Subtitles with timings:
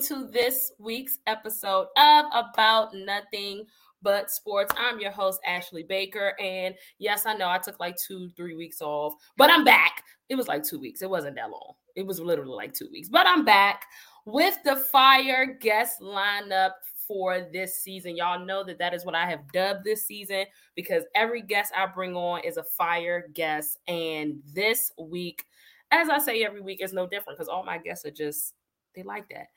[0.00, 3.66] to this week's episode of About Nothing
[4.00, 4.74] But Sports.
[4.78, 6.32] I'm your host, Ashley Baker.
[6.40, 10.04] And yes, I know I took like two, three weeks off, but I'm back.
[10.30, 11.02] It was like two weeks.
[11.02, 11.74] It wasn't that long.
[11.96, 13.84] It was literally like two weeks, but I'm back
[14.24, 16.70] with the fire guest lineup
[17.06, 18.16] for this season.
[18.16, 21.84] Y'all know that that is what I have dubbed this season because every guest I
[21.84, 23.76] bring on is a fire guest.
[23.86, 25.44] And this week,
[25.90, 28.54] as I say every week, is no different because all my guests are just,
[28.96, 29.48] they like that.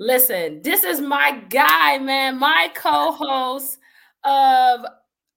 [0.00, 3.78] Listen, this is my guy, man, my co host
[4.22, 4.86] of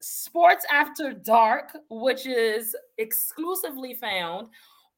[0.01, 4.49] Sports After Dark, which is exclusively found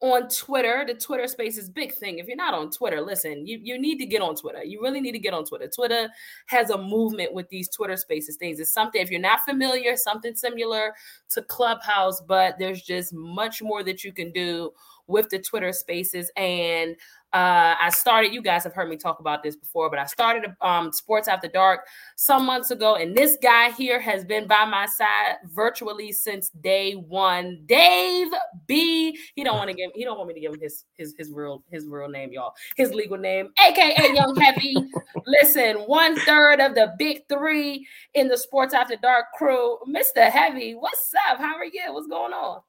[0.02, 0.84] on Twitter.
[0.86, 2.20] The Twitter space is big thing.
[2.20, 4.66] If you're not on Twitter, listen, you, you need to get on Twitter.
[4.66, 5.70] You really need to get on Twitter.
[5.74, 6.10] Twitter
[6.48, 8.60] has a movement with these Twitter spaces things.
[8.60, 10.94] It's something, if you're not familiar, something similar
[11.30, 14.72] to Clubhouse, but there's just much more that you can do
[15.08, 16.32] with the Twitter spaces.
[16.36, 16.96] And
[17.34, 20.52] uh, I started, you guys have heard me talk about this before, but I started
[20.62, 22.96] um, Sports After Dark some months ago.
[22.96, 27.64] And this guy here has been by my side virtually since day one.
[27.66, 28.28] Dave
[28.68, 29.18] B.
[29.34, 31.32] He don't want to give he don't want me to give him his his his
[31.32, 32.54] real his real name, y'all.
[32.76, 34.76] His legal name, aka Young Heavy.
[35.26, 39.80] Listen, one third of the big three in the Sports After Dark crew.
[39.90, 40.30] Mr.
[40.30, 41.40] Heavy, what's up?
[41.40, 41.92] How are you?
[41.92, 42.62] What's going on?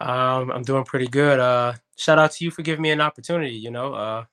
[0.00, 1.38] Um, I'm doing pretty good.
[1.38, 3.54] Uh, shout out to you for giving me an opportunity.
[3.54, 4.24] You know, uh,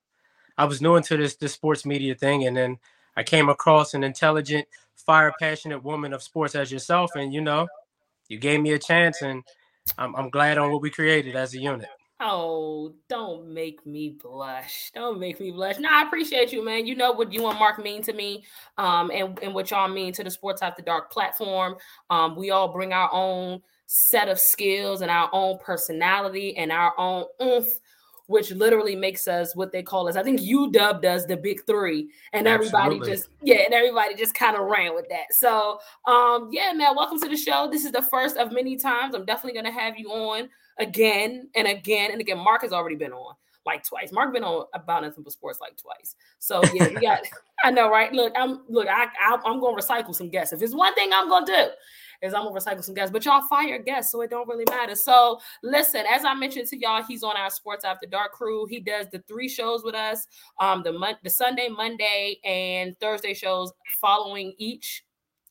[0.57, 2.77] I was new into this this sports media thing, and then
[3.15, 7.67] I came across an intelligent, fire passionate woman of sports as yourself, and you know,
[8.29, 9.43] you gave me a chance, and
[9.97, 11.89] I'm, I'm glad on what we created as a unit.
[12.19, 14.89] Oh, don't make me blush.
[14.95, 15.77] Don't make me blush.
[15.77, 16.87] No, I appreciate you, man.
[16.87, 18.43] You know what you and Mark mean to me,
[18.77, 21.75] um, and, and what y'all mean to the Sports After Dark platform.
[22.09, 26.93] Um, we all bring our own set of skills and our own personality and our
[26.99, 27.67] own oomph,
[28.27, 30.17] which literally makes us what they call us.
[30.17, 34.33] I think you dubbed us the big three, and everybody just yeah, and everybody just
[34.33, 35.33] kind of ran with that.
[35.33, 37.69] So um, yeah, man, welcome to the show.
[37.71, 39.15] This is the first of many times.
[39.15, 42.37] I'm definitely gonna have you on again and again and again.
[42.37, 44.11] Mark has already been on like twice.
[44.11, 46.15] Mark been on about nothing but sports like twice.
[46.39, 47.21] So yeah, we got.
[47.63, 48.11] I know, right?
[48.11, 48.87] Look, I'm look.
[48.87, 50.53] I, I am gonna recycle some guests.
[50.53, 51.67] If it's one thing I'm gonna do,
[52.21, 54.95] is I'm gonna recycle some guests, but y'all fire guests, so it don't really matter.
[54.95, 58.65] So listen, as I mentioned to y'all, he's on our Sports After Dark crew.
[58.65, 60.27] He does the three shows with us,
[60.59, 65.03] um, the mon- the Sunday, Monday, and Thursday shows following each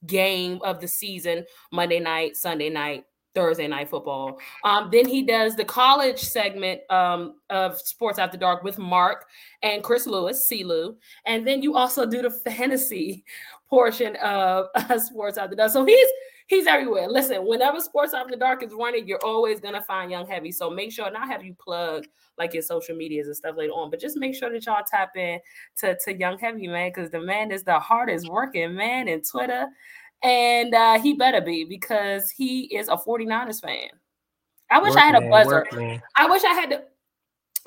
[0.06, 3.04] game of the season, Monday night, Sunday night,
[3.36, 4.38] Thursday night football.
[4.64, 9.26] Um, then he does the college segment um, of Sports After Dark with Mark
[9.62, 10.64] and Chris Lewis, C.
[10.64, 10.96] CeeLou.
[11.26, 13.24] And then you also do the fantasy
[13.68, 15.70] portion of uh, Sports After Dark.
[15.70, 16.08] So he's
[16.46, 17.08] he's everywhere.
[17.08, 20.52] Listen, whenever Sports After Dark is running, you're always gonna find Young Heavy.
[20.52, 22.06] So make sure not have you plug
[22.38, 25.16] like your social medias and stuff later on, but just make sure that y'all tap
[25.16, 25.40] in
[25.78, 29.66] to, to Young Heavy, man, because the man is the hardest working man in Twitter.
[30.22, 33.88] And uh, he better be because he is a 49ers fan.
[34.70, 35.66] I wish work, I had a buzzer.
[35.72, 36.84] Work, I wish I had the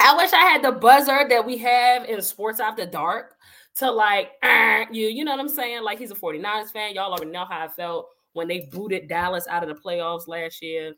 [0.02, 3.36] I wish I had the buzzer that we have in Sports After Dark
[3.78, 5.84] to like uh, you, you know what I'm saying?
[5.84, 6.96] Like he's a 49ers fan.
[6.96, 8.10] Y'all already know how I felt
[8.40, 10.94] when they booted Dallas out of the playoffs last year.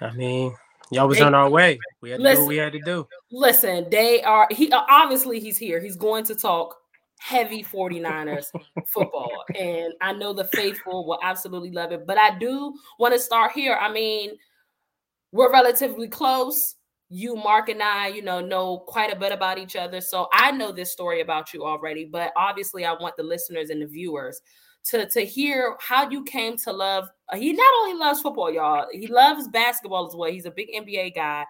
[0.00, 0.54] I mean,
[0.90, 1.78] y'all was they, on our way.
[2.00, 3.06] We had to listen, do what we had to do.
[3.30, 5.80] Listen, they are he obviously he's here.
[5.80, 6.74] He's going to talk
[7.18, 8.46] heavy 49ers
[8.86, 9.44] football.
[9.54, 12.06] And I know the faithful will absolutely love it.
[12.06, 13.74] But I do want to start here.
[13.74, 14.32] I mean,
[15.30, 16.76] we're relatively close.
[17.10, 20.00] You, Mark, and I, you know, know quite a bit about each other.
[20.00, 23.82] So I know this story about you already, but obviously I want the listeners and
[23.82, 24.40] the viewers
[24.84, 27.08] to to hear how you came to love.
[27.32, 28.86] Uh, he not only loves football, y'all.
[28.92, 30.30] He loves basketball as well.
[30.30, 31.44] He's a big NBA guy.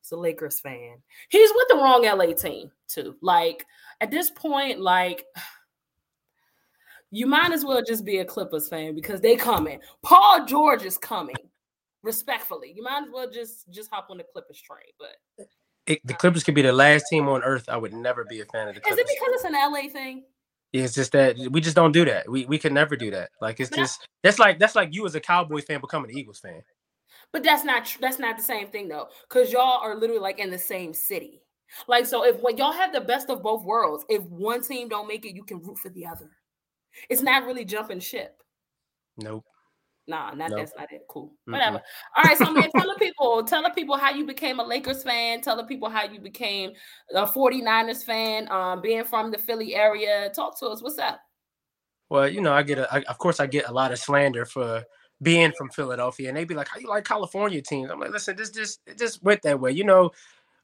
[0.00, 0.96] He's a Lakers fan.
[1.28, 3.16] He's with the wrong LA team too.
[3.20, 3.66] Like
[4.00, 5.24] at this point, like
[7.10, 9.80] you might as well just be a Clippers fan because they coming.
[10.02, 11.36] Paul George is coming.
[12.02, 14.78] Respectfully, you might as well just just hop on the Clippers train.
[14.98, 15.46] But
[15.86, 17.68] it, the Clippers could be the last team on earth.
[17.68, 18.98] I would never be a fan of the Clippers.
[18.98, 20.24] Is it because it's an LA thing?
[20.72, 22.28] It's just that we just don't do that.
[22.28, 23.30] We we can never do that.
[23.40, 26.10] Like it's but just I, that's like that's like you as a Cowboys fan becoming
[26.10, 26.62] an Eagles fan.
[27.32, 30.50] But that's not that's not the same thing though, because y'all are literally like in
[30.50, 31.42] the same city.
[31.88, 35.08] Like so, if when y'all have the best of both worlds, if one team don't
[35.08, 36.30] make it, you can root for the other.
[37.08, 38.42] It's not really jumping ship.
[39.16, 39.44] Nope.
[40.06, 40.58] Nah, not nope.
[40.58, 41.02] that's not it.
[41.08, 41.26] Cool.
[41.26, 41.52] Mm-hmm.
[41.52, 41.82] Whatever.
[42.16, 42.36] All right.
[42.36, 45.40] So man, tell the people, tell the people how you became a Lakers fan.
[45.40, 46.72] Tell the people how you became
[47.14, 50.30] a 49ers fan, um, being from the Philly area.
[50.34, 50.82] Talk to us.
[50.82, 51.20] What's up?
[52.08, 54.44] Well, you know, I get a, I, of course I get a lot of slander
[54.44, 54.84] for
[55.22, 58.36] being from Philadelphia, and they be like, "How you like California teams?" I'm like, "Listen,
[58.36, 60.10] this just it just went that way." You know,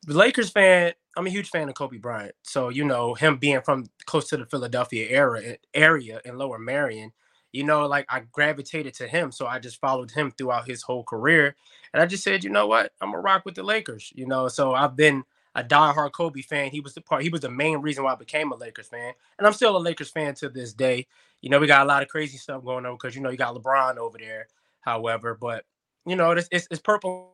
[0.08, 2.34] Lakers fan, I'm a huge fan of Kobe Bryant.
[2.42, 7.12] So, you know, him being from close to the Philadelphia area area in Lower Merion,
[7.52, 9.32] you know, like I gravitated to him.
[9.32, 11.56] So I just followed him throughout his whole career.
[11.93, 12.93] And I just said, you know what?
[13.00, 14.48] I'm gonna rock with the Lakers, you know.
[14.48, 16.70] So I've been a diehard Kobe fan.
[16.70, 19.14] He was the part, he was the main reason why I became a Lakers fan.
[19.38, 21.06] And I'm still a Lakers fan to this day.
[21.40, 23.37] You know, we got a lot of crazy stuff going on because you know you
[23.38, 24.48] got LeBron over there,
[24.81, 25.64] however, but
[26.04, 27.32] you know, it's it's, it's purple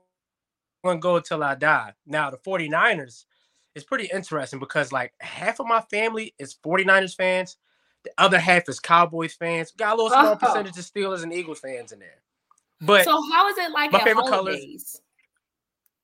[0.85, 1.93] and gold till I die.
[2.07, 3.25] Now the 49ers
[3.75, 7.57] is pretty interesting because like half of my family is 49ers fans.
[8.05, 9.71] The other half is Cowboys fans.
[9.73, 10.37] Got a little small oh.
[10.37, 12.23] percentage of Steelers and Eagles fans in there.
[12.81, 15.01] But so how is it like my favorite holidays?
[15.01, 15.03] colors?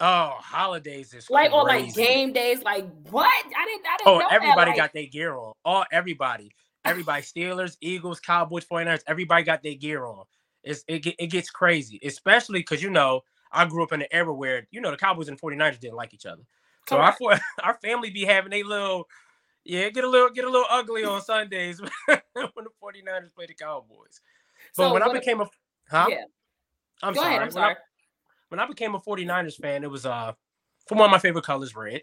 [0.01, 2.63] Oh, holidays is like or like game days.
[2.63, 3.27] Like what?
[3.27, 3.87] I didn't.
[3.87, 4.23] I didn't.
[4.23, 4.77] Oh, everybody that, like...
[4.77, 5.55] got their gear on.
[5.65, 6.53] All everybody,
[6.85, 10.25] everybody, Steelers, Eagles, Cowboys, 49ers, everybody got their gear on.
[10.63, 14.33] It's it, it gets crazy, especially because you know I grew up in an era
[14.33, 16.43] where you know the Cowboys and 49ers didn't like each other.
[16.89, 17.17] So our
[17.65, 19.09] our family be having a little
[19.69, 23.53] yeah, get a little get a little ugly on Sundays when the 49ers play the
[23.53, 24.23] Cowboys.
[24.75, 25.49] But so when I became a
[25.91, 26.07] huh?
[26.09, 26.25] Yeah.
[27.03, 27.35] I'm Go sorry.
[27.35, 27.67] Ahead, I'm sorry.
[28.49, 30.33] When I, when I became a 49ers fan, it was uh
[30.87, 32.01] for one of my favorite colors, red.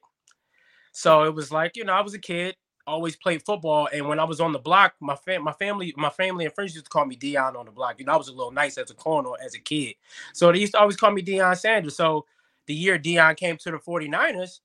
[0.92, 4.20] So it was like, you know, I was a kid, always played football, and when
[4.20, 6.90] I was on the block, my fam- my family, my family and friends used to
[6.90, 7.96] call me Deion on the block.
[7.98, 9.96] You know, I was a little nice as a corner as a kid.
[10.34, 11.98] So they used to always call me Deion Sanders.
[11.98, 12.28] So
[12.68, 14.60] the year Deion came to the 49ers,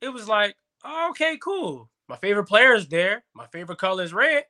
[0.00, 1.88] it was like, okay, cool.
[2.08, 3.24] My favorite player is there.
[3.34, 4.44] My favorite color is red.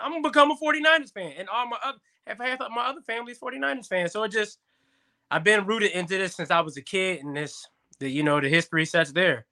[0.00, 1.34] I'm gonna become a 49ers fan.
[1.38, 4.12] And all my other half of my other family is 49ers fans.
[4.12, 4.58] So it just
[5.30, 7.66] I've been rooted into this since I was a kid, and this
[7.98, 9.46] the you know the history sets there.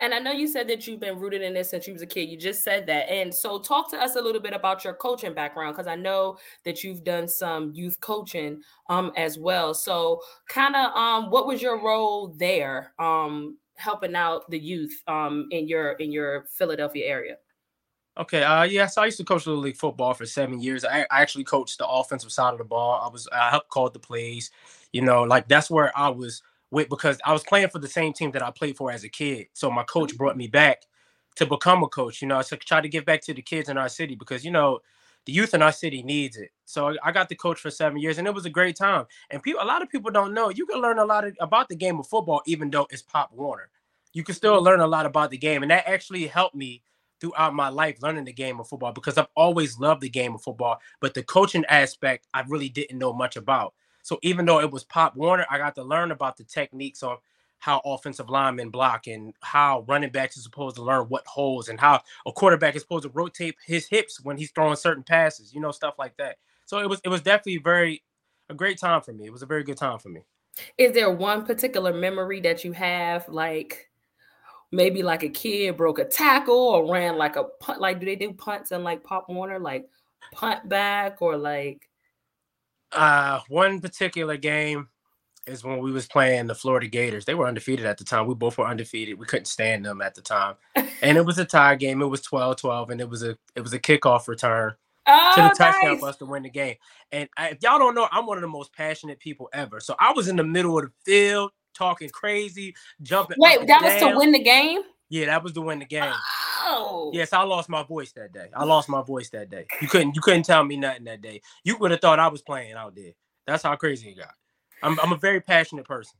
[0.00, 2.06] And I know you said that you've been rooted in this since you was a
[2.06, 2.28] kid.
[2.28, 3.08] You just said that.
[3.08, 6.38] And so talk to us a little bit about your coaching background because I know
[6.64, 9.74] that you've done some youth coaching um as well.
[9.74, 12.92] So kind of um what was your role there?
[12.98, 17.36] Um helping out the youth um, in your in your Philadelphia area?
[18.18, 18.42] Okay.
[18.42, 18.86] Uh, yeah.
[18.86, 20.84] So I used to coach little league football for seven years.
[20.84, 23.00] I, I actually coached the offensive side of the ball.
[23.00, 24.50] I was I helped call the plays.
[24.92, 28.12] You know, like that's where I was with because I was playing for the same
[28.12, 29.46] team that I played for as a kid.
[29.52, 30.82] So my coach brought me back
[31.36, 32.20] to become a coach.
[32.20, 34.50] You know, to try to give back to the kids in our city because you
[34.50, 34.80] know
[35.28, 36.52] the youth in our city needs it.
[36.64, 39.04] So I got the coach for seven years, and it was a great time.
[39.28, 41.68] And people, a lot of people don't know you can learn a lot of, about
[41.68, 43.68] the game of football, even though it's Pop Warner.
[44.14, 46.82] You can still learn a lot about the game, and that actually helped me
[47.20, 50.40] throughout my life learning the game of football because I've always loved the game of
[50.40, 50.78] football.
[50.98, 53.74] But the coaching aspect, I really didn't know much about.
[54.00, 57.18] So even though it was Pop Warner, I got to learn about the techniques on
[57.58, 61.80] how offensive linemen block and how running backs are supposed to learn what holes and
[61.80, 65.60] how a quarterback is supposed to rotate his hips when he's throwing certain passes, you
[65.60, 66.36] know, stuff like that.
[66.66, 68.02] So it was it was definitely very
[68.48, 69.26] a great time for me.
[69.26, 70.22] It was a very good time for me.
[70.76, 73.90] Is there one particular memory that you have like
[74.70, 78.16] maybe like a kid broke a tackle or ran like a punt like do they
[78.16, 79.88] do punts and like pop warner like
[80.32, 81.88] punt back or like
[82.92, 84.86] uh one particular game
[85.48, 87.24] is when we was playing the Florida Gators.
[87.24, 88.26] They were undefeated at the time.
[88.26, 89.18] We both were undefeated.
[89.18, 90.54] We couldn't stand them at the time.
[91.02, 92.02] and it was a tie game.
[92.02, 94.74] It was 12-12 and it was a it was a kickoff return
[95.06, 96.00] oh, to the oh, touchdown nice.
[96.00, 96.76] for us to win the game.
[97.12, 99.80] And I, if y'all don't know, I'm one of the most passionate people ever.
[99.80, 103.36] So I was in the middle of the field talking crazy, jumping.
[103.38, 104.82] Wait, that was to win the game?
[105.10, 106.12] Yeah, that was to win the game.
[106.60, 107.10] Oh.
[107.14, 108.48] Yes, I lost my voice that day.
[108.54, 109.66] I lost my voice that day.
[109.80, 111.40] You couldn't you couldn't tell me nothing that day.
[111.64, 113.12] You would have thought I was playing out there.
[113.46, 114.34] That's how crazy it got.
[114.82, 116.18] I'm I'm a very passionate person.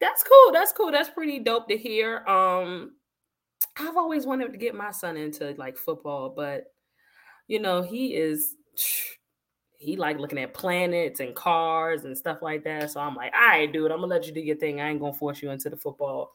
[0.00, 0.52] That's cool.
[0.52, 0.90] That's cool.
[0.90, 2.24] That's pretty dope to hear.
[2.26, 2.92] Um
[3.76, 6.72] I've always wanted to get my son into like football, but
[7.48, 8.56] you know, he is
[9.78, 12.90] he like looking at planets and cars and stuff like that.
[12.90, 14.80] So I'm like, all right, dude, I'm gonna let you do your thing.
[14.80, 16.32] I ain't gonna force you into the football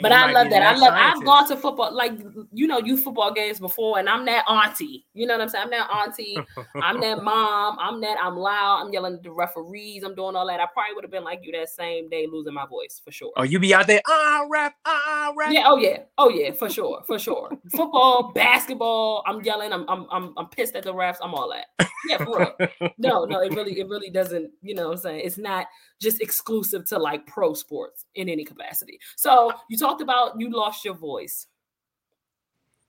[0.00, 0.62] but I love that.
[0.62, 0.94] I love.
[0.94, 1.16] Scientist.
[1.16, 2.12] I've gone to football, like
[2.52, 5.06] you know, youth football games before, and I'm that auntie.
[5.14, 5.64] You know what I'm saying?
[5.64, 6.38] I'm that auntie.
[6.82, 7.78] I'm that mom.
[7.80, 8.18] I'm that.
[8.20, 8.84] I'm loud.
[8.84, 10.02] I'm yelling at the referees.
[10.02, 10.60] I'm doing all that.
[10.60, 13.32] I probably would have been like you that same day, losing my voice for sure.
[13.36, 15.52] Oh, you be out there, ah, rap, ah, rap.
[15.52, 15.64] Yeah.
[15.66, 15.98] Oh yeah.
[16.18, 16.52] Oh yeah.
[16.52, 17.02] For sure.
[17.06, 17.50] For sure.
[17.70, 19.22] football, basketball.
[19.26, 19.72] I'm yelling.
[19.72, 21.16] I'm, I'm, I'm, I'm pissed at the refs.
[21.22, 21.88] I'm all that.
[22.08, 22.90] Yeah, for real.
[22.98, 24.50] No, no, it really, it really doesn't.
[24.62, 25.66] You know, what I'm saying it's not
[26.02, 28.98] just exclusive to like pro sports in any capacity.
[29.16, 31.46] So you talked about you lost your voice.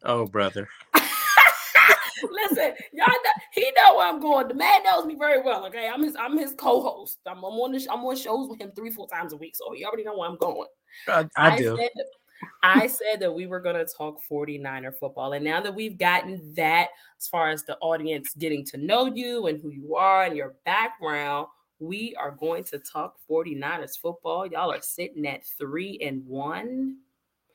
[0.04, 0.68] Oh, brother.
[2.32, 4.48] Listen, y'all know, he know where I'm going.
[4.48, 5.66] The man knows me very well.
[5.68, 7.20] Okay, I'm his I'm his co-host.
[7.26, 9.74] I'm, I'm on the, I'm on shows with him three four times a week, so
[9.74, 10.68] he already know where I'm going.
[11.08, 11.78] I, I, I do.
[11.78, 11.90] Said
[12.62, 16.54] I said that we were going to talk 49er football, and now that we've gotten
[16.56, 16.90] that,
[17.20, 20.56] as far as the audience getting to know you and who you are and your
[20.66, 21.48] background,
[21.80, 24.46] we are going to talk 49ers football.
[24.46, 26.98] Y'all are sitting at three and one.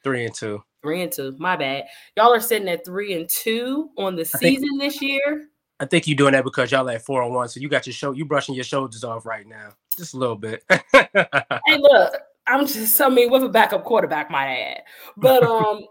[0.03, 0.63] Three and two.
[0.83, 1.35] Three and two.
[1.39, 1.85] My bad.
[2.17, 5.49] Y'all are sitting at three and two on the season think, this year.
[5.81, 7.95] I think you're doing that because y'all at four and one, so you got your
[7.95, 8.13] show.
[8.13, 10.65] You brushing your shoulders off right now, just a little bit.
[10.93, 12.15] hey, look,
[12.47, 13.01] I'm just.
[13.01, 14.83] I mean, with a backup quarterback, my add,
[15.17, 15.85] but um,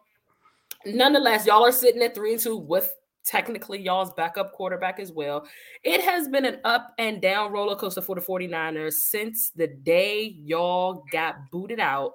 [0.86, 2.94] nonetheless, y'all are sitting at three and two with
[3.28, 5.48] technically y'all's backup quarterback as well.
[5.84, 10.36] It has been an up and down roller coaster for the 49ers since the day
[10.40, 12.14] y'all got booted out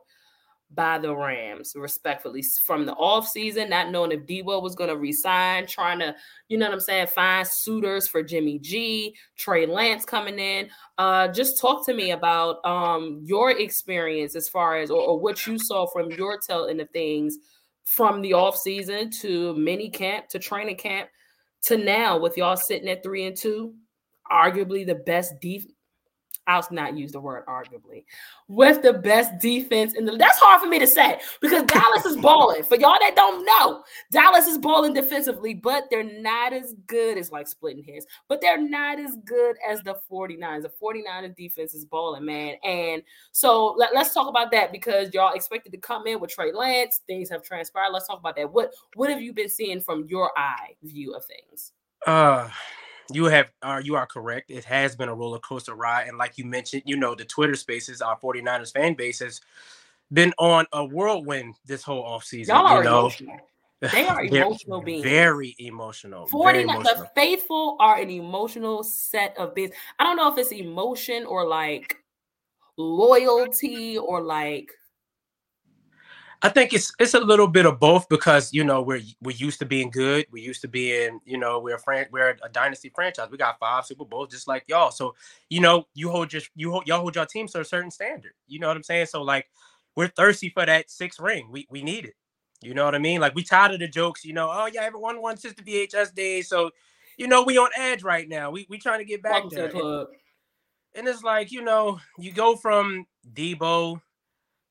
[0.74, 4.96] by the Rams, respectfully, from the off season, not knowing if Deebo was going to
[4.96, 6.14] resign, trying to,
[6.48, 10.70] you know what I'm saying, find suitors for Jimmy G, Trey Lance coming in.
[10.96, 15.46] Uh, just talk to me about um, your experience as far as, or, or what
[15.46, 17.36] you saw from your telling of things
[17.84, 21.08] from the off season to mini camp to training camp
[21.62, 23.74] to now with y'all sitting at three and two,
[24.30, 25.72] arguably the best defense
[26.46, 28.04] I'll not use the word arguably,
[28.48, 30.16] with the best defense in the.
[30.16, 32.64] That's hard for me to say because Dallas is balling.
[32.64, 37.30] For y'all that don't know, Dallas is balling defensively, but they're not as good as
[37.30, 40.62] like splitting hairs, but they're not as good as the 49ers.
[40.62, 42.56] The 49ers defense is balling, man.
[42.64, 46.52] And so let, us talk about that because y'all expected to come in with Trey
[46.52, 47.02] Lance.
[47.06, 47.90] Things have transpired.
[47.92, 48.52] Let's talk about that.
[48.52, 51.72] What what have you been seeing from your eye view of things?
[52.04, 52.48] Uh
[53.14, 54.50] you have are uh, you are correct.
[54.50, 57.54] It has been a roller coaster ride, and like you mentioned, you know the Twitter
[57.54, 59.40] Spaces, our 49ers fan base has
[60.12, 62.48] been on a whirlwind this whole offseason.
[62.48, 62.98] Y'all are you know?
[63.00, 63.36] emotional.
[63.80, 65.02] They are emotional beings.
[65.02, 66.26] Very emotional.
[66.26, 69.72] 49 the faithful are an emotional set of beings.
[69.98, 71.96] I don't know if it's emotion or like
[72.76, 74.72] loyalty or like
[76.44, 79.60] I think it's it's a little bit of both because you know we're we're used
[79.60, 80.26] to being good.
[80.32, 83.30] We're used to being you know we're a fran- we're a dynasty franchise.
[83.30, 84.90] We got five Super Bowls just like y'all.
[84.90, 85.14] So
[85.50, 88.32] you know you hold your you hold, y'all hold your teams to a certain standard.
[88.48, 89.06] You know what I'm saying?
[89.06, 89.46] So like
[89.94, 91.48] we're thirsty for that sixth ring.
[91.52, 92.14] We we need it.
[92.60, 93.20] You know what I mean?
[93.20, 94.24] Like we tired of the jokes.
[94.24, 96.48] You know, oh yeah, everyone wants since the VHS days.
[96.48, 96.72] So
[97.18, 98.50] you know we on edge right now.
[98.50, 99.70] We we trying to get back Welcome there.
[99.70, 100.06] And,
[100.96, 104.00] and it's like you know you go from Deebo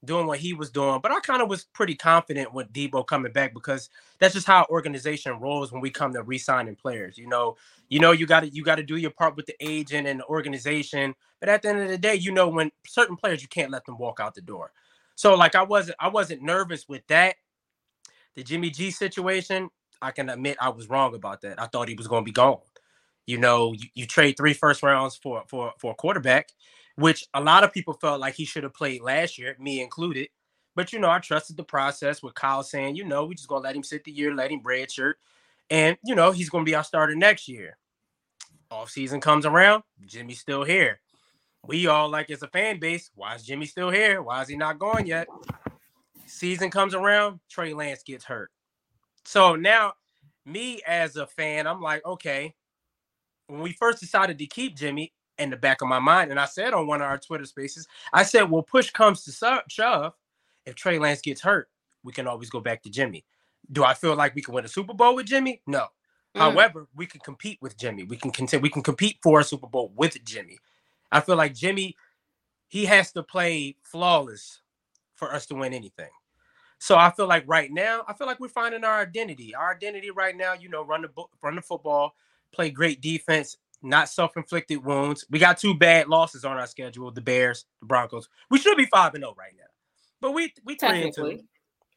[0.03, 0.99] doing what he was doing.
[1.01, 3.89] But I kind of was pretty confident with Deebo coming back because
[4.19, 7.17] that's just how organization rolls when we come to re-signing players.
[7.17, 7.55] You know,
[7.89, 10.19] you know, you got to you got to do your part with the agent and
[10.19, 11.15] the organization.
[11.39, 13.85] But at the end of the day, you know, when certain players you can't let
[13.85, 14.71] them walk out the door.
[15.15, 17.35] So like I wasn't I wasn't nervous with that.
[18.35, 19.69] The Jimmy G situation,
[20.01, 21.61] I can admit I was wrong about that.
[21.61, 22.59] I thought he was going to be gone.
[23.27, 26.49] You know, you, you trade three first rounds for for for a quarterback
[26.95, 30.29] which a lot of people felt like he should have played last year, me included.
[30.75, 33.63] But you know, I trusted the process with Kyle saying, you know, we just gonna
[33.63, 35.13] let him sit the year, let him redshirt,
[35.69, 37.77] and you know, he's gonna be our starter next year.
[38.69, 41.01] Off season comes around, Jimmy's still here.
[41.67, 44.21] We all like as a fan base, why is Jimmy still here?
[44.21, 45.27] Why is he not gone yet?
[46.25, 48.49] Season comes around, Trey Lance gets hurt.
[49.25, 49.93] So now,
[50.45, 52.55] me as a fan, I'm like, okay,
[53.47, 56.31] when we first decided to keep Jimmy, in the back of my mind.
[56.31, 59.63] And I said on one of our Twitter spaces, I said, well, push comes to
[59.67, 60.13] shove.
[60.65, 61.69] If Trey Lance gets hurt,
[62.03, 63.25] we can always go back to Jimmy.
[63.71, 65.61] Do I feel like we can win a Super Bowl with Jimmy?
[65.65, 65.87] No.
[66.35, 66.39] Mm.
[66.39, 68.03] However, we can compete with Jimmy.
[68.03, 70.59] We can continue, we can compete for a Super Bowl with Jimmy.
[71.11, 71.95] I feel like Jimmy,
[72.67, 74.61] he has to play flawless
[75.15, 76.09] for us to win anything.
[76.79, 79.53] So I feel like right now, I feel like we're finding our identity.
[79.53, 81.09] Our identity right now, you know, run the
[81.43, 82.15] run the football,
[82.51, 85.25] play great defense, not self-inflicted wounds.
[85.29, 88.29] We got two bad losses on our schedule: the Bears, the Broncos.
[88.49, 89.65] We should be five and zero oh right now,
[90.19, 91.39] but we we three and two.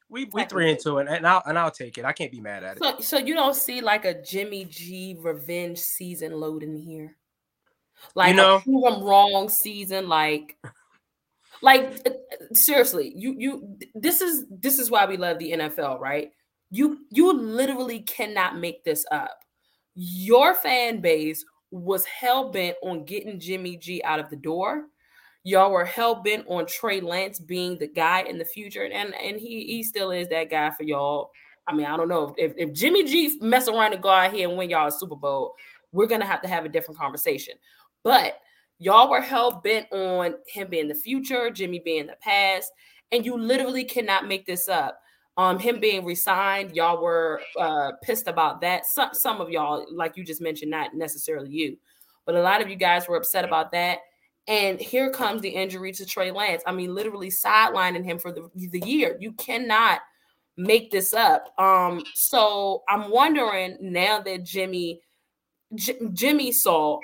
[0.08, 2.04] We we three and two, and, and I'll and I'll take it.
[2.04, 2.82] I can't be mad at it.
[2.82, 7.16] So, so you don't see like a Jimmy G revenge season loading here,
[8.14, 10.56] like you know, a wrong season, like.
[11.62, 12.10] Like uh,
[12.52, 16.30] seriously, you you this is this is why we love the NFL, right?
[16.70, 19.38] You you literally cannot make this up.
[19.94, 21.42] Your fan base
[21.74, 24.84] was hell bent on getting Jimmy G out of the door.
[25.42, 29.40] Y'all were hell bent on Trey Lance being the guy in the future, and and
[29.40, 31.30] he he still is that guy for y'all.
[31.66, 34.48] I mean, I don't know if if Jimmy G mess around and go out here
[34.48, 35.54] and win y'all a Super Bowl,
[35.90, 37.54] we're gonna have to have a different conversation.
[38.04, 38.38] But
[38.78, 42.70] y'all were hell bent on him being the future, Jimmy being the past,
[43.10, 45.00] and you literally cannot make this up.
[45.36, 48.86] Um, him being resigned, y'all were uh, pissed about that.
[48.86, 51.76] Some some of y'all, like you just mentioned, not necessarily you,
[52.24, 53.98] but a lot of you guys were upset about that.
[54.46, 56.62] And here comes the injury to Trey Lance.
[56.66, 59.16] I mean, literally sidelining him for the, the year.
[59.18, 60.00] You cannot
[60.56, 61.52] make this up.
[61.58, 65.00] Um, so I'm wondering now that Jimmy
[65.74, 67.00] J- Jimmy saw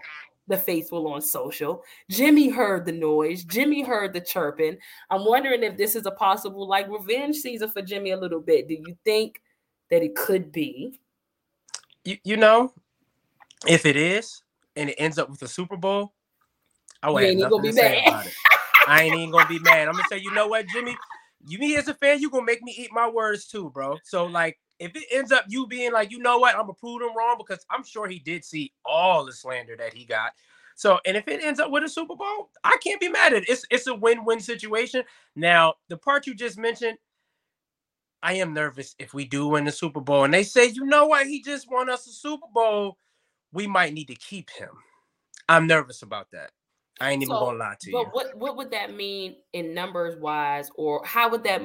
[0.50, 1.83] the faithful on social.
[2.11, 3.45] Jimmy heard the noise.
[3.45, 4.76] Jimmy heard the chirping.
[5.09, 8.69] I'm wondering if this is a possible like revenge season for Jimmy a little bit.
[8.69, 9.40] Do you think
[9.90, 11.00] that it could be?
[12.04, 12.73] You, you know,
[13.66, 14.42] if it is
[14.76, 16.12] and it ends up with a Super Bowl,
[17.02, 18.35] I would have nothing to say about it.
[18.87, 19.88] I ain't even gonna be mad.
[19.88, 20.97] I'm gonna say, you know what, Jimmy?
[21.47, 23.97] You me as a fan, you gonna make me eat my words too, bro.
[24.04, 27.02] So like if it ends up you being like, you know what, I'm gonna prove
[27.02, 30.32] him wrong because I'm sure he did see all the slander that he got.
[30.75, 33.42] So, and if it ends up with a Super Bowl, I can't be mad at
[33.42, 33.49] it.
[33.49, 35.04] It's it's a win-win situation.
[35.37, 36.96] Now, the part you just mentioned,
[38.22, 41.06] I am nervous if we do win the Super Bowl and they say, you know
[41.06, 42.96] what, he just won us a Super Bowl,
[43.52, 44.70] we might need to keep him.
[45.49, 46.52] I'm nervous about that.
[47.00, 48.04] I ain't even so, gonna lie to but you.
[48.04, 51.60] But what what would that mean in numbers wise, or how would that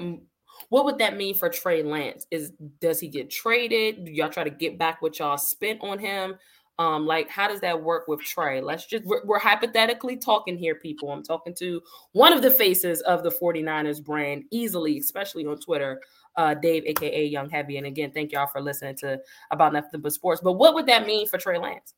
[0.69, 2.27] what would that mean for Trey Lance?
[2.31, 4.05] Is does he get traded?
[4.05, 6.35] Do y'all try to get back what y'all spent on him?
[6.77, 8.59] Um, like how does that work with Trey?
[8.59, 11.09] Let's just we're, we're, hypothetically talking here, people.
[11.09, 11.81] I'm talking to
[12.11, 16.01] one of the faces of the 49ers brand easily, especially on Twitter,
[16.35, 17.77] uh, Dave, aka Young Heavy.
[17.77, 19.21] And again, thank y'all for listening to
[19.51, 20.41] about nothing but sports.
[20.43, 21.93] But what would that mean for Trey Lance?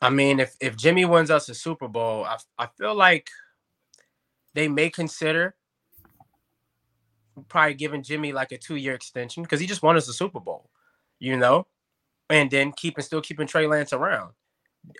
[0.00, 3.28] I mean, if if Jimmy wins us a Super Bowl, I I feel like
[4.54, 5.56] they may consider
[7.48, 10.40] probably giving Jimmy like a two year extension because he just won us a Super
[10.40, 10.70] Bowl,
[11.18, 11.66] you know,
[12.30, 14.32] and then keeping still keeping Trey Lance around,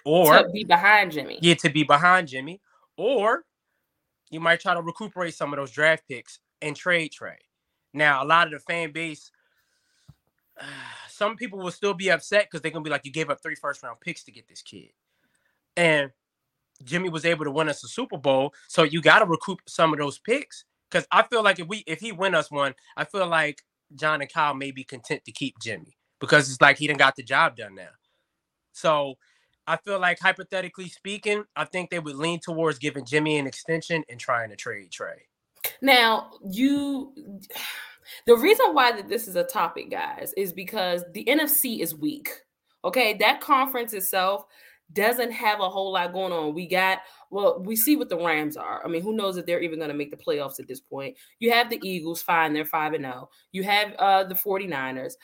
[0.05, 1.39] or to be behind Jimmy.
[1.41, 2.61] Yeah, to be behind Jimmy,
[2.97, 3.45] or
[4.31, 7.39] you might try to recuperate some of those draft picks and trade Trey.
[7.93, 9.31] Now, a lot of the fan base,
[10.61, 10.65] uh,
[11.09, 13.57] some people will still be upset because they're gonna be like, you gave up three
[13.57, 14.91] first round picks to get this kid,
[15.77, 16.11] and
[16.85, 19.93] Jimmy was able to win us a Super Bowl, so you got to recoup some
[19.93, 23.05] of those picks because I feel like if we if he win us one, I
[23.05, 23.63] feel like
[23.95, 27.17] John and Kyle may be content to keep Jimmy because it's like he didn't got
[27.17, 27.89] the job done now.
[28.73, 29.15] So
[29.67, 34.05] I feel like hypothetically speaking, I think they would lean towards giving Jimmy an extension
[34.09, 35.27] and trying to trade Trey.
[35.81, 37.15] Now you
[38.27, 42.29] the reason why that this is a topic, guys, is because the NFC is weak.
[42.85, 44.45] Okay, that conference itself
[44.93, 46.55] doesn't have a whole lot going on.
[46.55, 47.01] We got,
[47.31, 48.85] well, we see what the Rams are.
[48.85, 51.17] I mean, who knows if they're even going to make the playoffs at this point?
[51.39, 53.29] You have the Eagles, fine, they're 5 and 0.
[53.53, 55.15] You have uh the 49ers.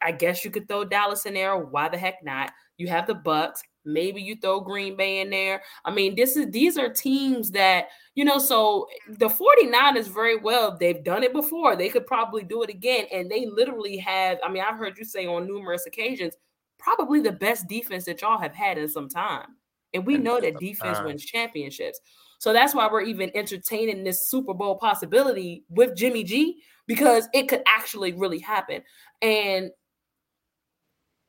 [0.00, 1.56] I guess you could throw Dallas in there.
[1.58, 2.52] Why the heck not?
[2.76, 3.60] You have the Bucs.
[3.84, 5.62] Maybe you throw Green Bay in there.
[5.84, 10.76] I mean, this is these are teams that, you know, so the 49ers very well,
[10.78, 11.76] they've done it before.
[11.76, 13.06] They could probably do it again.
[13.12, 16.34] And they literally have, I mean, I've heard you say on numerous occasions,
[16.78, 19.56] probably the best defense that y'all have had in some time.
[19.94, 22.00] And we know that defense wins championships.
[22.38, 27.48] So that's why we're even entertaining this Super Bowl possibility with Jimmy G because it
[27.48, 28.82] could actually really happen.
[29.22, 29.70] And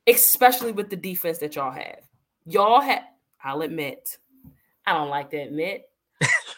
[0.08, 2.00] especially with the defense that y'all have.
[2.46, 3.04] Y'all have,
[3.44, 4.18] I'll admit,
[4.86, 5.84] I don't like to admit.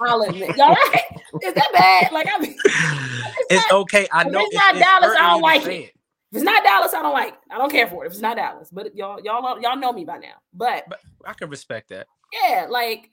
[0.01, 1.01] I'll admit, y'all right?
[1.43, 2.11] Is that bad?
[2.11, 4.07] Like, I mean, it's, it's not, okay.
[4.11, 5.17] I know it's, it's not Dallas.
[5.17, 5.91] I don't like it.
[6.31, 7.33] If it's not Dallas, I don't like.
[7.33, 7.39] It.
[7.51, 8.07] I don't care for it.
[8.07, 10.35] If it's not Dallas, but y'all, y'all, y'all know me by now.
[10.53, 12.07] But, but I can respect that.
[12.31, 13.09] Yeah, like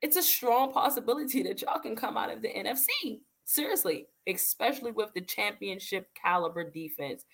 [0.00, 3.20] it's a strong possibility that y'all can come out of the NFC.
[3.44, 7.24] Seriously, especially with the championship caliber defense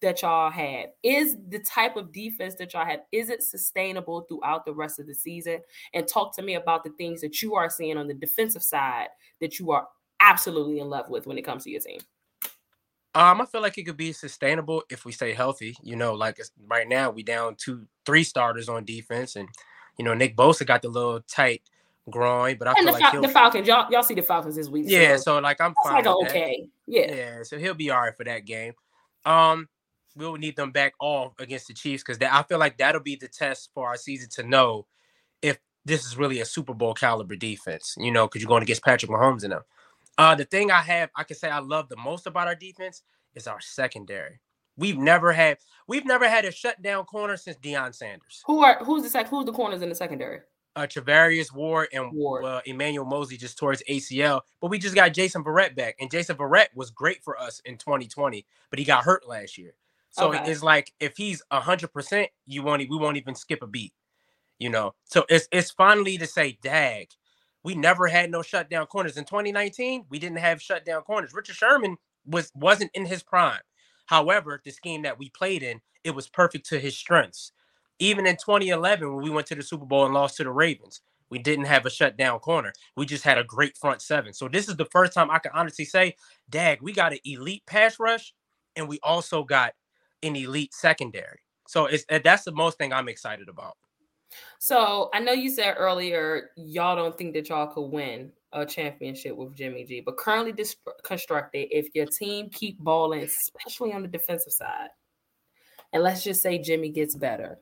[0.00, 0.86] that y'all have.
[1.02, 5.06] Is the type of defense that y'all have, is it sustainable throughout the rest of
[5.06, 5.58] the season?
[5.92, 9.08] And talk to me about the things that you are seeing on the defensive side
[9.40, 9.86] that you are
[10.20, 12.00] absolutely in love with when it comes to your team.
[13.18, 15.76] Um, I feel like it could be sustainable if we stay healthy.
[15.82, 19.48] You know, like right now we down two, three starters on defense, and
[19.98, 21.62] you know Nick Bosa got the little tight
[22.08, 24.54] groin, but I and feel the, like Fal- the Falcons, y'all, y'all see the Falcons
[24.54, 24.84] this week.
[24.86, 26.04] Yeah, so, so like I'm fine.
[26.04, 27.42] Like okay, yeah, yeah.
[27.42, 28.74] So he'll be all right for that game.
[29.24, 29.68] Um,
[30.14, 33.26] we'll need them back all against the Chiefs because I feel like that'll be the
[33.26, 34.86] test for our season to know
[35.42, 37.96] if this is really a Super Bowl caliber defense.
[37.98, 39.62] You know, because you're going against Patrick Mahomes and them.
[40.18, 43.02] Uh, the thing I have, I can say I love the most about our defense
[43.34, 44.40] is our secondary.
[44.76, 48.42] We've never had we've never had a shutdown corner since Deion Sanders.
[48.46, 50.40] Who are who's the sec, who's the corners in the secondary?
[50.76, 52.44] Uh, Charvarius Ward and Ward.
[52.44, 56.10] Uh, Emmanuel Moseley just tore his ACL, but we just got Jason Verrett back, and
[56.10, 59.74] Jason Verrett was great for us in 2020, but he got hurt last year.
[60.10, 60.50] So okay.
[60.50, 63.92] it's like if he's hundred percent, you won't we won't even skip a beat,
[64.58, 64.94] you know.
[65.04, 67.08] So it's it's finally to say, dag,
[67.68, 70.06] we never had no shutdown corners in 2019.
[70.08, 71.34] We didn't have shutdown corners.
[71.34, 73.60] Richard Sherman was wasn't in his prime.
[74.06, 77.52] However, the scheme that we played in, it was perfect to his strengths.
[77.98, 81.02] Even in 2011, when we went to the Super Bowl and lost to the Ravens,
[81.28, 82.72] we didn't have a shutdown corner.
[82.96, 84.32] We just had a great front seven.
[84.32, 86.16] So this is the first time I can honestly say,
[86.48, 88.32] Dag, we got an elite pass rush,
[88.76, 89.74] and we also got
[90.22, 91.40] an elite secondary.
[91.66, 93.76] So it's that's the most thing I'm excited about.
[94.58, 99.36] So I know you said earlier y'all don't think that y'all could win a championship
[99.36, 104.08] with Jimmy G, but currently dis- constructed, if your team keep balling, especially on the
[104.08, 104.88] defensive side,
[105.92, 107.58] and let's just say Jimmy gets better,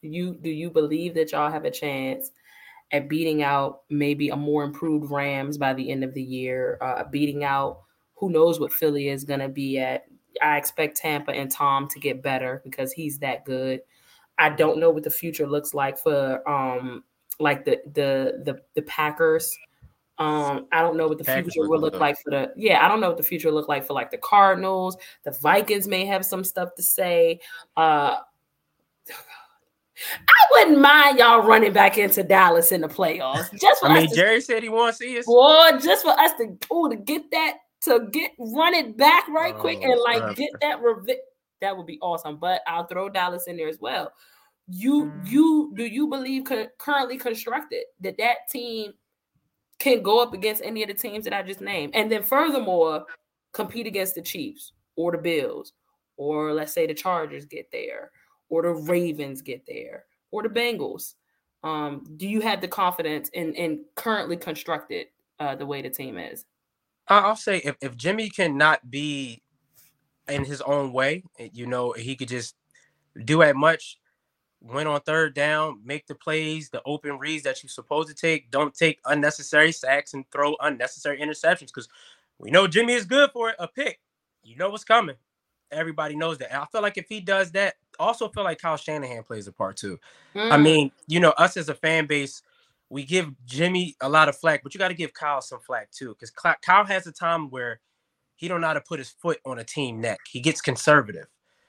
[0.00, 2.30] you do you believe that y'all have a chance
[2.92, 7.04] at beating out maybe a more improved Rams by the end of the year, uh,
[7.10, 7.80] beating out
[8.14, 10.04] who knows what Philly is going to be at.
[10.40, 13.80] I expect Tampa and Tom to get better because he's that good.
[14.38, 17.04] I don't know what the future looks like for um
[17.38, 19.56] like the the the the Packers.
[20.18, 22.88] Um, I don't know what the Packers future will look like for the yeah, I
[22.88, 24.96] don't know what the future will look like for like the Cardinals.
[25.24, 27.40] The Vikings may have some stuff to say.
[27.76, 28.18] Uh
[30.28, 33.50] I wouldn't mind y'all running back into Dallas in the playoffs.
[33.60, 35.26] Just for I mean, to, Jerry said he wants to see us.
[35.26, 39.54] Boy, just for us to oh to get that to get run it back right
[39.56, 41.16] oh, quick and like get that revi-
[41.62, 42.36] that would be awesome.
[42.36, 44.12] But I'll throw Dallas in there as well.
[44.68, 45.30] You mm.
[45.30, 48.92] you do you believe co- currently constructed that that team
[49.78, 53.06] can go up against any of the teams that I just named, and then furthermore
[53.52, 55.72] compete against the Chiefs or the Bills
[56.16, 58.10] or let's say the Chargers get there
[58.48, 61.14] or the Ravens get there or the Bengals?
[61.64, 66.18] Um, do you have the confidence in in currently constructed uh, the way the team
[66.18, 66.44] is?
[67.08, 69.42] I'll say if, if Jimmy cannot be
[70.28, 72.54] in his own way, eh, you know, he could just
[73.24, 73.98] do as much,
[74.60, 78.50] win on third down, make the plays, the open reads that you're supposed to take.
[78.50, 81.88] Don't take unnecessary sacks and throw unnecessary interceptions because
[82.38, 84.00] we know Jimmy is good for it, a pick.
[84.42, 85.16] You know what's coming.
[85.70, 86.52] Everybody knows that.
[86.52, 89.52] And I feel like if he does that, also feel like Kyle Shanahan plays a
[89.52, 89.98] part too.
[90.34, 90.52] Mm.
[90.52, 92.42] I mean, you know, us as a fan base,
[92.88, 95.90] we give Jimmy a lot of flack, but you got to give Kyle some flack
[95.90, 97.80] too, because Kyle has a time where
[98.42, 100.18] he don't know how to put his foot on a team neck.
[100.28, 101.26] He gets conservative.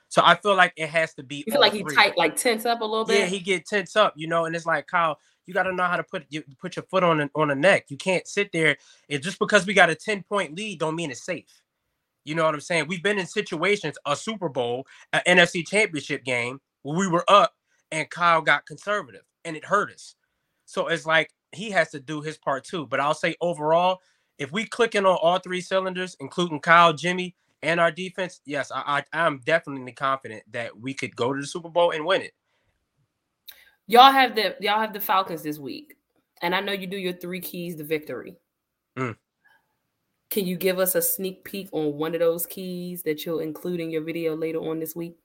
[0.10, 1.44] So I feel like it has to be.
[1.46, 3.20] You feel like he tight, like tense up a little bit.
[3.20, 5.84] Yeah, he get tense up, you know, and it's like Kyle, you got to know
[5.84, 7.86] how to put you put your foot on a, on a neck.
[7.90, 8.78] You can't sit there.
[9.08, 11.62] It just because we got a ten point lead don't mean it's safe.
[12.26, 12.88] You know what I'm saying?
[12.88, 17.54] We've been in situations, a Super Bowl, an NFC championship game, where we were up
[17.92, 20.16] and Kyle got conservative and it hurt us.
[20.66, 22.88] So it's like he has to do his part too.
[22.88, 24.00] But I'll say overall,
[24.38, 28.72] if we click in on all three cylinders, including Kyle, Jimmy, and our defense, yes,
[28.74, 32.22] I, I am definitely confident that we could go to the Super Bowl and win
[32.22, 32.34] it.
[33.88, 35.98] Y'all have the y'all have the Falcons this week,
[36.41, 38.36] and I know you do your three keys to victory.
[38.98, 39.15] Mm.
[40.30, 43.80] Can you give us a sneak peek on one of those keys that you'll include
[43.80, 45.15] in your video later on this week?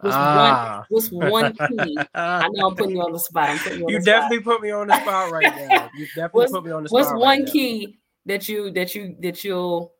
[0.00, 0.76] What's ah.
[0.76, 0.86] one?
[0.88, 1.98] What's one key?
[2.14, 3.50] I know I'm putting you on the spot.
[3.50, 3.84] I'm putting you.
[3.84, 4.54] On you the definitely spot.
[4.54, 5.90] put me on the spot right now.
[5.96, 7.00] You definitely what's, put me on the spot.
[7.00, 7.92] What's one right key now.
[8.26, 9.94] That you that you that you'll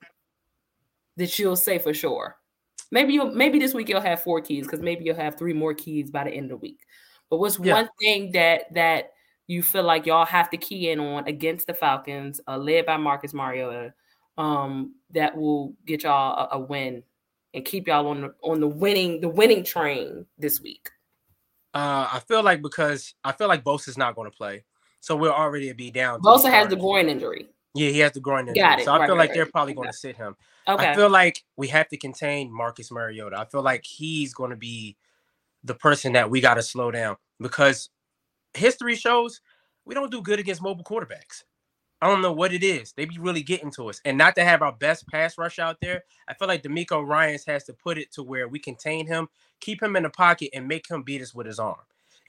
[1.17, 2.37] that you'll say for sure?
[2.91, 5.75] Maybe you maybe this week you'll have four keys because maybe you'll have three more
[5.75, 6.81] keys by the end of the week.
[7.31, 7.75] But what's yeah.
[7.75, 9.13] one thing that that
[9.47, 12.97] you feel like y'all have to key in on against the Falcons, uh, led by
[12.97, 13.93] Marcus Mariota?
[14.39, 17.03] um, that will get y'all a, a, win
[17.53, 20.91] and keep y'all on the on the winning the winning train this week?
[21.73, 24.65] Uh, I feel like because I feel like Bosa's not going to play,
[25.01, 26.21] so we're already a be down.
[26.21, 27.49] Bosa has the groin injury.
[27.75, 28.63] Yeah, he has the groin injury.
[28.63, 28.85] Got it.
[28.85, 29.35] So I right, feel right, like right.
[29.35, 30.37] they're probably going to sit him.
[30.67, 30.91] Okay.
[30.91, 33.39] I feel like we have to contain Marcus Mariota.
[33.39, 34.97] I feel like he's going to be
[35.65, 37.91] the person that we got to slow down because
[38.55, 39.41] history shows
[39.85, 41.43] we don't do good against mobile quarterbacks.
[42.01, 42.93] I don't know what it is.
[42.93, 44.01] They be really getting to us.
[44.05, 47.47] And not to have our best pass rush out there, I feel like DeMeco Ryans
[47.47, 49.29] has to put it to where we contain him,
[49.61, 51.77] keep him in the pocket, and make him beat us with his arm.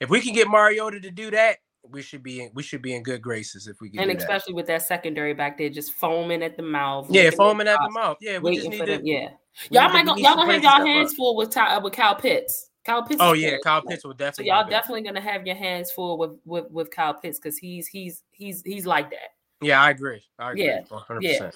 [0.00, 1.58] If we can get Mariota to do that,
[1.90, 4.00] we should be in we should be in good graces if we can.
[4.00, 4.56] And especially that.
[4.56, 7.06] with that secondary back there, just foaming at the mouth.
[7.10, 8.18] Yeah, foaming at the mouth.
[8.20, 9.00] Yeah, we just need to.
[9.04, 9.30] yeah,
[9.70, 11.16] y'all might go, y'all gonna have y'all hands up.
[11.16, 12.70] full with uh, with Kyle Pitts.
[12.84, 13.20] Kyle Pitts.
[13.20, 14.50] Oh yeah, Kyle Pitts will definitely.
[14.50, 17.86] So y'all definitely gonna have your hands full with with with Kyle Pitts because he's
[17.88, 19.30] he's he's he's like that.
[19.60, 20.22] Yeah, I agree.
[20.38, 20.66] I agree.
[20.66, 20.82] Yeah.
[20.90, 21.18] 100%.
[21.22, 21.50] Yeah.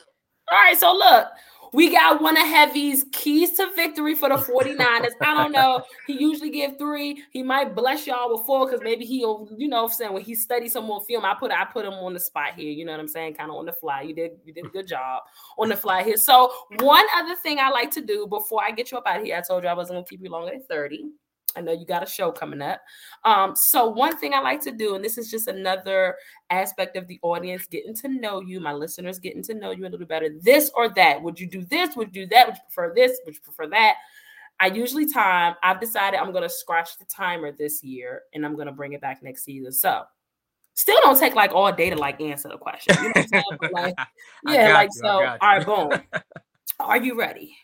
[0.53, 1.29] All right, so look,
[1.73, 5.11] we got one of Heavy's keys to victory for the 49ers.
[5.21, 5.85] I don't know.
[6.07, 7.23] He usually give three.
[7.31, 10.35] He might bless y'all with four because maybe he'll, you know, I'm saying when he
[10.35, 12.71] studies some more film, I put I put him on the spot here.
[12.71, 13.35] You know what I'm saying?
[13.35, 14.03] Kind of on the fly.
[14.03, 15.23] You did you did a good job
[15.59, 16.17] on the fly here.
[16.17, 19.37] So one other thing I like to do before I get you up out here,
[19.37, 21.11] I told you I wasn't gonna keep you longer than 30.
[21.57, 22.81] I know you got a show coming up.
[23.25, 26.17] Um, so one thing I like to do, and this is just another
[26.51, 29.89] aspect of the audience getting to know you, my listeners getting to know you a
[29.89, 30.31] little better.
[30.41, 31.23] This or that.
[31.23, 31.97] Would you do this?
[31.97, 32.47] Would you do that?
[32.47, 33.21] Would you prefer this?
[33.25, 33.95] Would you prefer that?
[34.61, 35.55] I usually time.
[35.63, 39.23] I've decided I'm gonna scratch the timer this year and I'm gonna bring it back
[39.23, 39.73] next season.
[39.73, 40.03] So
[40.75, 42.95] still don't take like all day to like answer the question.
[43.03, 43.95] You know like,
[44.47, 45.09] yeah, like you, so.
[45.09, 46.23] All right, boom.
[46.81, 47.57] Are you ready?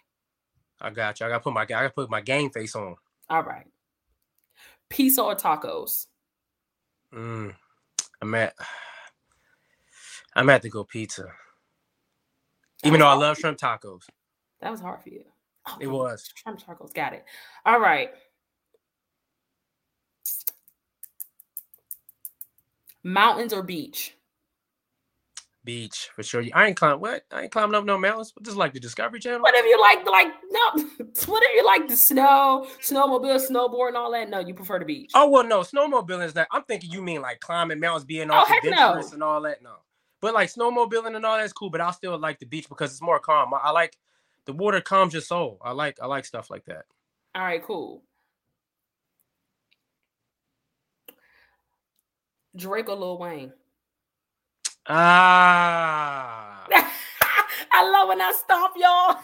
[0.81, 1.27] I got you.
[1.27, 2.97] I gotta put my I gotta put my game face on.
[3.29, 3.67] All right.
[4.89, 6.07] Pizza or tacos?
[7.15, 7.55] Mm,
[8.23, 8.55] I'm at.
[10.37, 11.29] I'm at to go pizza.
[12.85, 14.03] Even though I love shrimp tacos.
[14.61, 15.25] That was hard for you.
[15.67, 16.31] Oh, it was.
[16.35, 16.93] Shrimp tacos.
[16.93, 17.25] Got it.
[17.65, 18.11] All right.
[23.03, 24.15] Mountains or beach?
[25.67, 26.45] Beach for sure.
[26.55, 27.25] I ain't climbing what?
[27.33, 28.33] I ain't climbing up no mountains.
[28.33, 29.43] But just like the Discovery Channel.
[29.43, 30.85] Whatever you like, like no,
[31.27, 34.31] whatever you like, the snow, snowmobile, snowboard, and all that.
[34.31, 35.11] No, you prefer the beach.
[35.15, 36.49] Oh well, no, snowmobiling is that.
[36.53, 39.15] I'm thinking you mean like climbing mountains, being all oh, adventurous no.
[39.15, 39.63] and all that.
[39.63, 39.75] No,
[40.21, 41.69] but like snowmobiling and all that's cool.
[41.69, 43.53] But I still like the beach because it's more calm.
[43.53, 43.99] I, I like
[44.45, 45.59] the water calms your soul.
[45.63, 46.85] I like I like stuff like that.
[47.35, 48.03] All right, cool.
[52.57, 53.53] Drake or Lil Wayne?
[54.89, 56.65] Ah.
[57.73, 59.17] I love when I stomp y'all.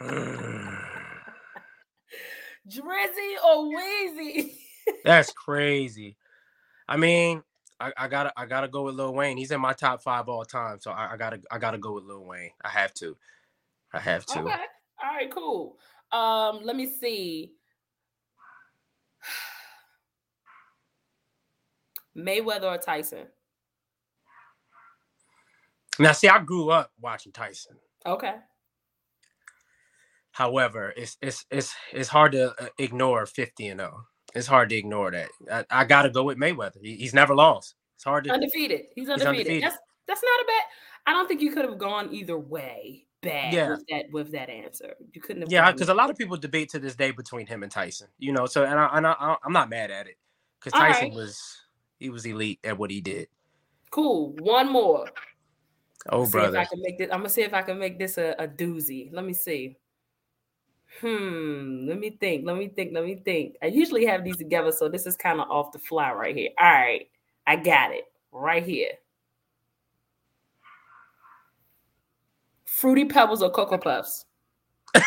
[2.68, 4.56] Drizzy or Wheezy.
[5.04, 6.16] That's crazy.
[6.88, 7.42] I mean,
[7.78, 9.36] I, I, gotta I gotta go with Lil Wayne.
[9.36, 12.04] He's in my top five all time, so I, I gotta I gotta go with
[12.04, 12.50] Lil Wayne.
[12.64, 13.16] I have to.
[13.92, 14.40] I have to.
[14.40, 14.54] Okay.
[15.02, 15.30] All right.
[15.30, 15.76] Cool.
[16.12, 16.60] Um.
[16.62, 17.52] Let me see.
[22.16, 23.26] Mayweather or Tyson?
[26.00, 27.76] Now, see, I grew up watching Tyson.
[28.06, 28.34] Okay.
[30.32, 34.04] However, it's it's it's it's hard to uh, ignore 50 and 0.
[34.34, 35.28] It's hard to ignore that.
[35.50, 36.78] I, I got to go with Mayweather.
[36.82, 37.74] He, he's never lost.
[37.96, 38.82] It's hard to undefeated.
[38.94, 39.36] He's undefeated.
[39.36, 39.62] He's undefeated.
[39.64, 40.62] That's that's not a bad.
[41.06, 43.06] I don't think you could have gone either way.
[43.22, 43.70] Bad yeah.
[43.70, 44.94] with that with that answer.
[45.12, 45.52] You couldn't have.
[45.52, 48.06] Yeah, because a lot of people debate to this day between him and Tyson.
[48.18, 50.16] You know, so and I, and I I'm not mad at it
[50.58, 51.12] because Tyson right.
[51.12, 51.38] was
[51.98, 53.28] he was elite at what he did.
[53.90, 54.34] Cool.
[54.38, 55.06] One more.
[56.08, 56.58] Oh, brother.
[56.58, 57.08] I can make this.
[57.12, 59.10] I'm gonna see if I can make this a, a doozy.
[59.12, 59.76] Let me see.
[61.00, 61.86] Hmm.
[61.86, 62.46] Let me think.
[62.46, 62.92] Let me think.
[62.94, 63.56] Let me think.
[63.62, 66.50] I usually have these together, so this is kind of off the fly right here.
[66.58, 67.08] All right,
[67.46, 68.92] I got it right here.
[72.64, 74.24] Fruity Pebbles or Cocoa Puffs?
[74.96, 75.02] oh,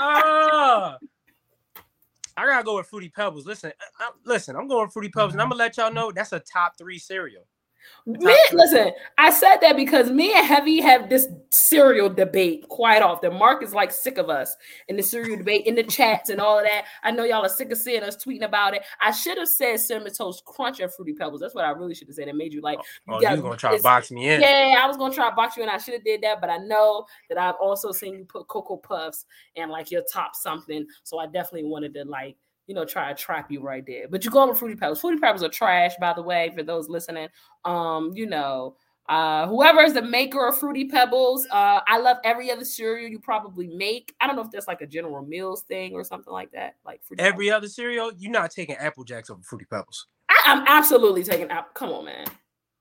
[2.36, 3.46] I gotta go with Fruity Pebbles.
[3.46, 6.40] Listen, I, listen, I'm going Fruity Pebbles, and I'm gonna let y'all know that's a
[6.40, 7.44] top three cereal.
[8.06, 13.38] Me, listen, I said that because me and Heavy have this cereal debate quite often.
[13.38, 14.54] Mark is like sick of us
[14.88, 16.84] in the cereal debate, in the chats and all of that.
[17.02, 18.82] I know y'all are sick of seeing us tweeting about it.
[19.00, 21.40] I should have said cinnamon toast crunch and fruity pebbles.
[21.40, 22.28] That's what I really should have said.
[22.28, 24.40] It made you like, oh, you, oh, you gonna try to box me in?
[24.40, 25.68] Yeah, I was gonna try to box you in.
[25.68, 28.76] I should have did that, but I know that I've also seen you put cocoa
[28.76, 29.24] puffs
[29.56, 30.86] and like your top something.
[31.04, 32.36] So I definitely wanted to like
[32.66, 34.08] you know, try to trap you right there.
[34.08, 35.00] But you go with Fruity Pebbles.
[35.00, 37.28] Fruity Pebbles are trash, by the way, for those listening.
[37.64, 38.76] Um, you know,
[39.08, 43.18] uh, whoever is the maker of Fruity Pebbles, uh, I love every other cereal you
[43.18, 44.14] probably make.
[44.20, 46.76] I don't know if that's like a General Mills thing or something like that.
[46.86, 47.56] Like Fruity every Pebbles.
[47.56, 50.06] other cereal, you're not taking Apple Jacks over Fruity Pebbles.
[50.30, 51.74] I, am absolutely taking out.
[51.74, 52.26] Come on, man.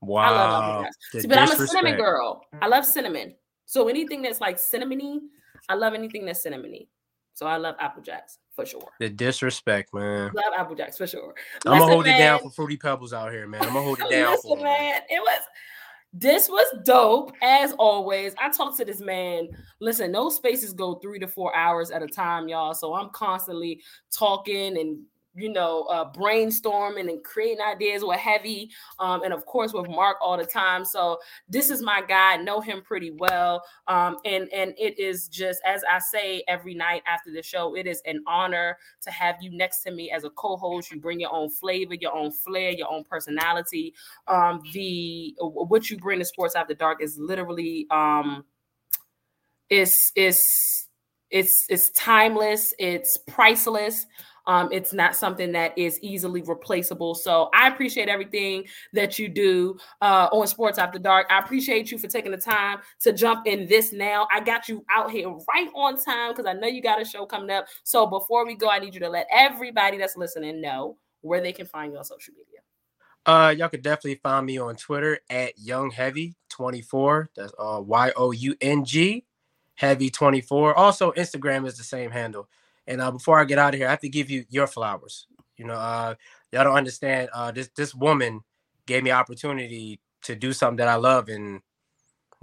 [0.01, 0.21] Wow.
[0.21, 0.97] I love Apple Jacks.
[1.23, 2.45] See, but I'm a cinnamon girl.
[2.61, 3.35] I love cinnamon.
[3.65, 5.19] So anything that's like cinnamony,
[5.67, 6.87] I love anything that's cinnamony.
[7.33, 8.89] So I love Apple Jacks for sure.
[8.99, 10.31] The disrespect, man.
[10.33, 11.33] Love Apple Jacks for sure.
[11.65, 13.61] I'm gonna hold man, it down for Fruity Pebbles out here, man.
[13.61, 14.63] I'm gonna hold it down listen, for man.
[14.63, 15.01] man.
[15.09, 15.41] It was
[16.13, 18.35] this was dope as always.
[18.39, 19.49] I talked to this man.
[19.79, 22.75] Listen, those spaces go three to four hours at a time, y'all.
[22.75, 24.99] So I'm constantly talking and
[25.35, 28.69] you know, uh, brainstorming and creating ideas with Heavy,
[28.99, 30.85] um, and of course with Mark all the time.
[30.85, 32.33] So this is my guy.
[32.33, 36.73] I know him pretty well, um, and and it is just as I say every
[36.73, 40.23] night after the show, it is an honor to have you next to me as
[40.23, 40.91] a co-host.
[40.91, 43.93] You bring your own flavor, your own flair, your own personality.
[44.27, 48.45] Um, the what you bring to Sports After Dark is literally um,
[49.69, 50.87] is is
[51.33, 52.73] it's it's timeless.
[52.77, 54.05] It's priceless.
[54.45, 57.15] Um, it's not something that is easily replaceable.
[57.15, 61.27] So I appreciate everything that you do uh, on Sports After Dark.
[61.29, 64.27] I appreciate you for taking the time to jump in this now.
[64.31, 67.25] I got you out here right on time because I know you got a show
[67.25, 67.67] coming up.
[67.83, 71.53] So before we go, I need you to let everybody that's listening know where they
[71.53, 72.59] can find you on social media.
[73.25, 77.29] Uh, y'all can definitely find me on Twitter at Young Heavy 24.
[77.35, 79.25] That's uh Y O U N G
[79.75, 80.75] Heavy 24.
[80.75, 82.49] Also, Instagram is the same handle.
[82.87, 85.27] And uh, before I get out of here, I have to give you your flowers.
[85.57, 86.15] You know, uh,
[86.51, 87.29] y'all don't understand.
[87.33, 88.41] Uh, this this woman
[88.85, 91.61] gave me opportunity to do something that I love, and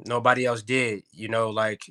[0.06, 1.02] nobody else did.
[1.12, 1.82] You know, like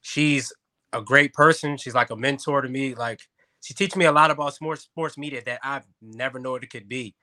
[0.00, 0.52] she's
[0.92, 1.76] a great person.
[1.76, 2.94] She's like a mentor to me.
[2.94, 3.20] Like
[3.60, 6.88] she teaches me a lot about sports sports media that I've never known it could
[6.88, 7.14] be.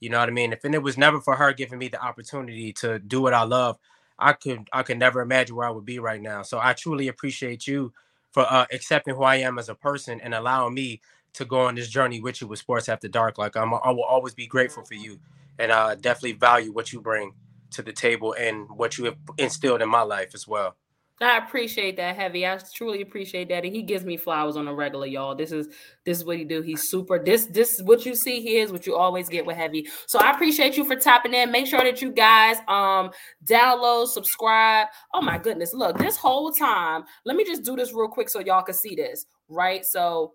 [0.00, 0.52] You know what I mean?
[0.52, 3.44] If and it was never for her giving me the opportunity to do what I
[3.44, 3.78] love,
[4.18, 6.42] I could I could never imagine where I would be right now.
[6.42, 7.92] So I truly appreciate you
[8.32, 11.00] for uh, accepting who I am as a person and allowing me
[11.34, 13.38] to go on this journey with you with Sports After Dark.
[13.38, 15.20] Like I'm, I will always be grateful for you,
[15.58, 17.34] and I definitely value what you bring
[17.70, 20.76] to the table and what you have instilled in my life as well.
[21.20, 22.46] I appreciate that, Heavy.
[22.46, 23.64] I truly appreciate that.
[23.64, 25.36] And he gives me flowers on a regular, y'all.
[25.36, 25.68] This is
[26.04, 26.62] this is what he do.
[26.62, 27.22] He's super.
[27.22, 29.86] This this is what you see here is what you always get with Heavy.
[30.06, 31.52] So I appreciate you for tapping in.
[31.52, 33.10] Make sure that you guys um
[33.44, 34.88] download, subscribe.
[35.14, 35.72] Oh my goodness.
[35.74, 38.96] Look, this whole time, let me just do this real quick so y'all can see
[38.96, 39.26] this.
[39.48, 39.84] Right.
[39.84, 40.32] So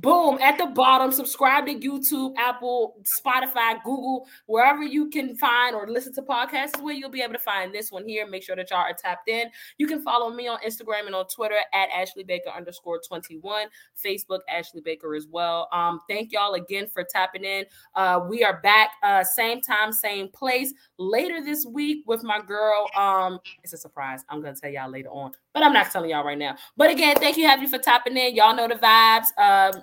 [0.00, 5.86] Boom, at the bottom, subscribe to YouTube, Apple, Spotify, Google, wherever you can find or
[5.86, 8.26] listen to podcasts, is where you'll be able to find this one here.
[8.26, 9.50] Make sure that y'all are tapped in.
[9.76, 13.66] You can follow me on Instagram and on Twitter at Ashley Baker underscore 21,
[14.02, 15.68] Facebook, Ashley Baker as well.
[15.70, 17.66] Um, thank y'all again for tapping in.
[17.94, 22.88] Uh, we are back, uh, same time, same place later this week with my girl.
[22.96, 24.24] Um, it's a surprise.
[24.30, 26.56] I'm gonna tell y'all later on, but I'm not telling y'all right now.
[26.78, 28.34] But again, thank you, Heavy, for tapping in.
[28.34, 29.26] Y'all know the vibes.
[29.36, 29.82] Um,